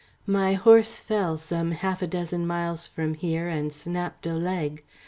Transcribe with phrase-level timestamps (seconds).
[0.25, 4.81] "My horse fell some half a dozen miles from here and snapped a leg.